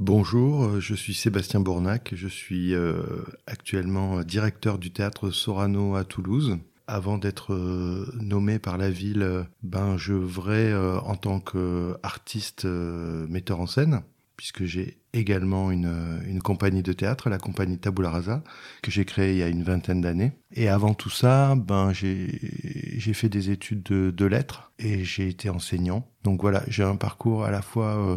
[0.00, 3.02] Bonjour, je suis Sébastien Bournac, je suis euh,
[3.46, 6.56] actuellement directeur du théâtre Sorano à Toulouse.
[6.86, 13.66] Avant d'être euh, nommé par la ville, ben je vrai en tant qu'artiste metteur en
[13.66, 14.00] scène
[14.40, 18.42] puisque j'ai également une, une, compagnie de théâtre, la compagnie Tabula Rasa,
[18.80, 20.32] que j'ai créée il y a une vingtaine d'années.
[20.54, 25.50] Et avant tout ça, ben, j'ai fait des études de, de lettres et j'ai été
[25.50, 26.08] enseignant.
[26.24, 28.16] Donc voilà, j'ai un parcours à la fois euh,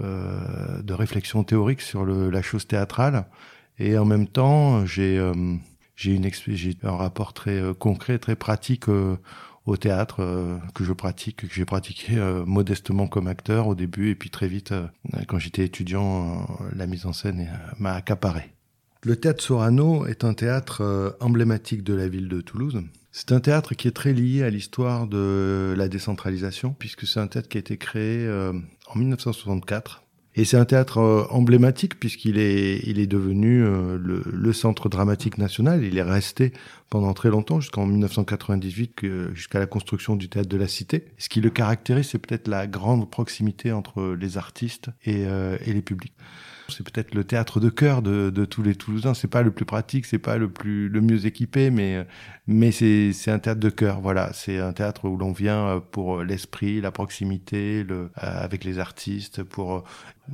[0.00, 3.26] de réflexion théorique sur la chose théâtrale
[3.78, 5.32] et en même temps, j'ai euh,
[6.82, 9.16] un rapport très euh, concret, très pratique euh,
[9.66, 14.10] au théâtre euh, que je pratique, que j'ai pratiqué euh, modestement comme acteur au début
[14.10, 14.86] et puis très vite, euh,
[15.28, 18.52] quand j'étais étudiant, la mise en scène m'a accaparé.
[19.04, 22.82] Le théâtre Sorano est un théâtre emblématique de la ville de Toulouse.
[23.18, 27.26] C'est un théâtre qui est très lié à l'histoire de la décentralisation, puisque c'est un
[27.26, 28.28] théâtre qui a été créé
[28.86, 30.04] en 1964
[30.38, 34.88] et c'est un théâtre euh, emblématique puisqu'il est, il est devenu euh, le, le, centre
[34.88, 35.82] dramatique national.
[35.82, 36.52] Il est resté
[36.90, 39.00] pendant très longtemps, jusqu'en 1998,
[39.34, 41.06] jusqu'à la construction du théâtre de la Cité.
[41.18, 45.72] Ce qui le caractérise, c'est peut-être la grande proximité entre les artistes et, euh, et
[45.72, 46.14] les publics.
[46.70, 49.14] C'est peut-être le théâtre de cœur de, tous les Toulousains.
[49.14, 52.06] C'est pas le plus pratique, c'est pas le plus le mieux équipé, mais
[52.46, 54.00] mais c'est un théâtre de cœur.
[54.00, 59.42] Voilà, c'est un théâtre où l'on vient pour l'esprit, la proximité, le avec les artistes,
[59.42, 59.84] pour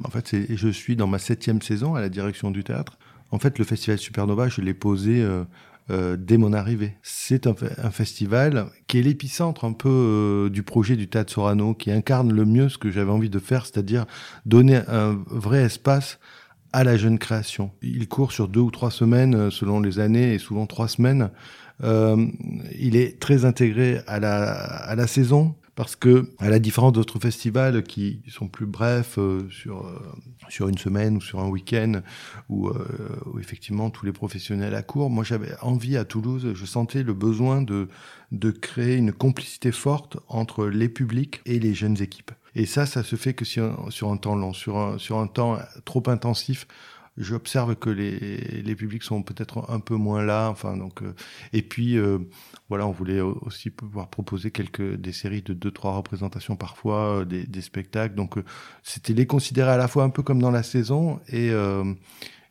[0.03, 2.99] en fait, je suis dans ma septième saison à la direction du théâtre.
[3.31, 5.25] En fait, le festival Supernova, je l'ai posé
[5.91, 6.97] euh, dès mon arrivée.
[7.03, 11.75] C'est un, un, festival qui est l'épicentre un peu euh, du projet du Théâtre Sorano,
[11.75, 14.07] qui incarne le mieux ce que j'avais envie de faire, c'est-à-dire
[14.47, 16.19] donner un vrai espace
[16.75, 17.71] à la jeune création.
[17.83, 21.31] Il court sur deux ou trois semaines euh, selon les années et souvent trois semaines.
[21.85, 22.27] Euh,
[22.79, 27.19] il est très intégré à la, à la saison parce que à la différence d'autres
[27.19, 29.99] festivals qui sont plus brefs euh, sur euh,
[30.49, 32.03] sur une semaine ou sur un week-end
[32.49, 32.87] où, euh,
[33.27, 37.63] où, effectivement tous les professionnels accourent, moi j'avais envie à Toulouse, je sentais le besoin
[37.63, 37.89] de
[38.33, 42.33] de créer une complicité forte entre les publics et les jeunes équipes.
[42.57, 45.59] Et ça, ça se fait que sur un temps long, sur un, sur un temps
[45.85, 46.67] trop intensif
[47.17, 48.19] j'observe que les,
[48.63, 50.49] les publics sont peut-être un peu moins là.
[50.49, 51.15] Enfin, donc, euh,
[51.53, 52.19] et puis, euh,
[52.69, 57.25] voilà, on voulait aussi pouvoir proposer quelques des séries de deux, trois représentations parfois, euh,
[57.25, 58.15] des, des, spectacles.
[58.15, 58.37] Donc,
[58.83, 61.51] c'était les considérer à la fois un peu comme dans la saison et,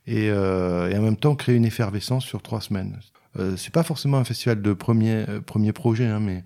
[0.07, 2.99] et, et en même temps créer une effervescence sur trois semaines.
[3.57, 6.43] c'est pas forcément un festival de premier, premier projet, hein, mais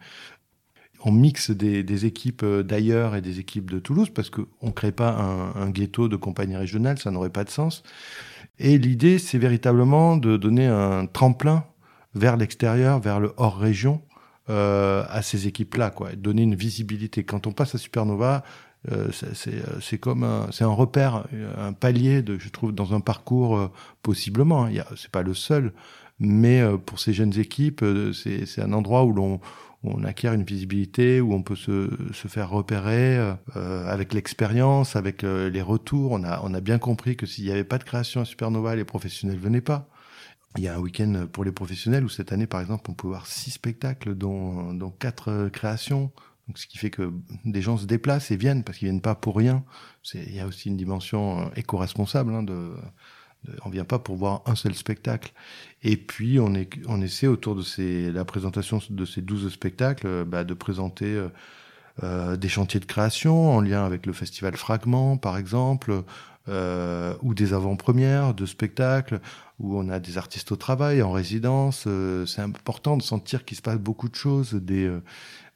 [1.07, 4.91] on mixe des, équipes euh, d'ailleurs et des équipes de Toulouse parce qu'on ne crée
[4.91, 5.11] pas
[5.55, 7.81] un, ghetto de compagnie régionale, ça n'aurait pas de sens.
[8.59, 11.63] Et l'idée, c'est véritablement de donner un tremplin
[12.13, 14.01] vers l'extérieur, vers le hors-région
[14.49, 17.23] euh, à ces équipes-là, quoi, donner une visibilité.
[17.23, 18.43] Quand on passe à Supernova,
[18.91, 19.09] euh,
[19.79, 21.25] c'est comme un, un repère,
[21.57, 23.71] un palier, de, je trouve, dans un parcours euh,
[24.03, 24.65] possiblement.
[24.65, 25.71] Hein, c'est pas le seul,
[26.19, 29.39] mais pour ces jeunes équipes, c'est un endroit où l'on
[29.95, 33.17] on acquiert une visibilité, où on peut se, se faire repérer
[33.55, 36.11] euh, avec l'expérience, avec euh, les retours.
[36.11, 38.75] On a, on a bien compris que s'il n'y avait pas de création à Supernova,
[38.75, 39.89] les professionnels venaient pas.
[40.57, 43.07] Il y a un week-end pour les professionnels où cette année, par exemple, on peut
[43.07, 46.11] voir six spectacles, dont, dont quatre euh, créations.
[46.47, 47.11] Donc, ce qui fait que
[47.43, 49.63] des gens se déplacent et viennent parce qu'ils viennent pas pour rien.
[50.13, 52.73] Il y a aussi une dimension éco-responsable hein, de,
[53.65, 55.31] on vient pas pour voir un seul spectacle.
[55.83, 56.53] Et puis, on,
[57.01, 61.29] essaie autour de la présentation de ces 12 spectacles, euh, bah, de présenter euh,
[62.01, 66.03] des chantiers de création en lien avec le festival Fragment, par exemple,
[66.49, 69.19] euh, ou des avant-premières de spectacles
[69.59, 71.83] où on a des artistes au travail, en résidence.
[71.87, 75.03] Euh, c'est important de sentir qu'il se passe beaucoup de choses, des, euh,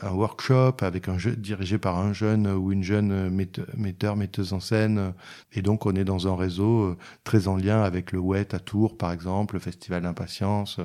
[0.01, 4.59] un workshop avec un jeu dirigé par un jeune ou une jeune metteur, metteuse en
[4.59, 5.13] scène.
[5.53, 8.97] Et donc on est dans un réseau très en lien avec le WET à Tours,
[8.97, 10.81] par exemple, le Festival d'Impatience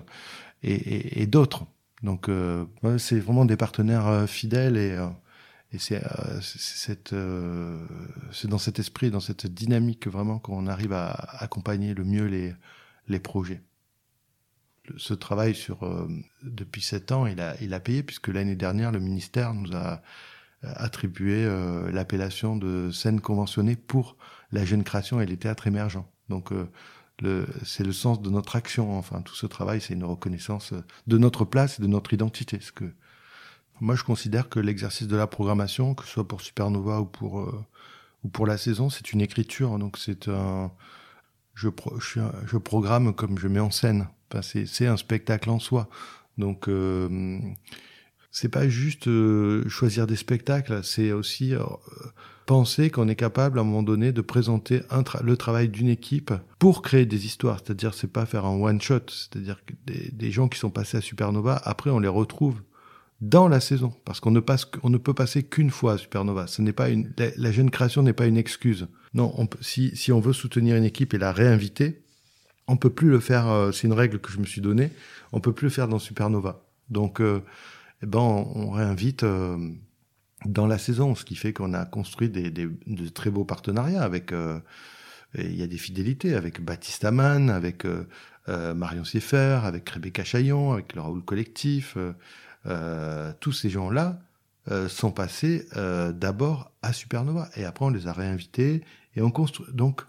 [0.62, 1.64] et, et d'autres.
[2.04, 2.30] Donc
[2.98, 4.96] c'est vraiment des partenaires fidèles et
[5.76, 7.78] et c'est euh, c'est euh,
[8.44, 12.54] dans cet esprit, dans cette dynamique vraiment qu'on arrive à accompagner le mieux
[13.06, 13.60] les, projets.
[14.96, 16.08] Ce travail sur euh,
[16.42, 20.02] depuis sept ans, il a, payé puisque l'année dernière, le ministère nous a
[20.64, 24.16] euh, attribué euh, l'appellation de scène conventionnée pour
[24.52, 26.10] la jeune création et les théâtres émergents.
[26.30, 26.52] Donc
[27.64, 28.96] c'est le sens de notre action.
[28.96, 30.72] Enfin, tout ce travail, c'est une reconnaissance
[31.06, 32.60] de notre place et de notre identité.
[33.80, 37.40] Moi, je considère que l'exercice de la programmation, que ce soit pour Supernova ou pour,
[37.40, 37.64] euh,
[38.24, 39.78] ou pour la saison, c'est une écriture.
[39.78, 40.70] Donc, c'est un.
[41.54, 44.08] Je, pro, je, programme comme je mets en scène.
[44.30, 45.88] Enfin, c'est un spectacle en soi.
[46.36, 47.38] Donc, euh,
[48.38, 51.62] c'est pas juste euh, choisir des spectacles, c'est aussi euh,
[52.44, 54.82] penser qu'on est capable à un moment donné de présenter
[55.22, 57.60] le travail d'une équipe pour créer des histoires.
[57.64, 59.06] C'est-à-dire, c'est pas faire un one shot.
[59.08, 62.60] C'est-à-dire que des, gens qui sont passés à Supernova, après on les retrouve
[63.20, 66.46] dans la saison, parce qu'on ne passe, on ne peut passer qu'une fois à Supernova.
[66.46, 68.88] Ce n'est pas une, la, jeune création n'est pas une excuse.
[69.14, 72.02] Non, si, si on veut soutenir une équipe et la réinviter,
[72.68, 73.48] on peut plus le faire.
[73.48, 74.90] Euh, c'est une règle que je me suis donnée.
[75.32, 76.62] On peut plus le faire dans Supernova.
[76.90, 77.40] Donc, euh,
[78.02, 79.56] eh ben, on, réinvite euh,
[80.44, 84.02] dans la saison, ce qui fait qu'on a construit des, des, de très beaux partenariats
[84.02, 84.32] avec.
[85.38, 87.84] il y a des fidélités avec Baptiste Amann, avec
[88.46, 91.96] Marion Sieffer, avec Rebecca Chaillon, avec le Raoul Collectif.
[93.40, 94.18] Tous ces gens-là
[94.88, 95.66] sont passés
[96.14, 98.82] d'abord à Supernova et après on les a réinvités
[99.14, 99.66] et on construit.
[99.72, 100.02] Donc,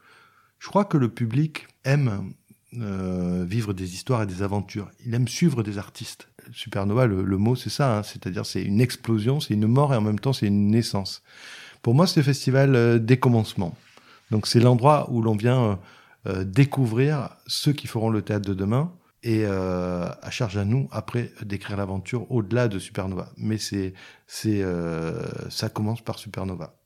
[0.59, 2.33] je crois que le public aime
[2.81, 4.91] euh, vivre des histoires et des aventures.
[5.05, 6.27] Il aime suivre des artistes.
[6.51, 7.97] Supernova, le, mot, c'est ça.
[7.97, 8.03] Hein.
[8.03, 11.23] C'est-à-dire, c'est une explosion, c'est une mort et en même temps, c'est une naissance.
[11.81, 13.75] Pour moi, c'est le festival euh, des commencements.
[14.31, 15.79] Donc, c'est l'endroit où l'on vient
[16.27, 18.91] euh, découvrir ceux qui feront le théâtre de demain
[19.27, 23.29] et à charge à nous après d'écrire l'aventure au-delà de Supernova.
[23.37, 23.93] Mais c'est,
[24.25, 24.63] c'est,
[25.49, 26.77] ça commence par Supernova.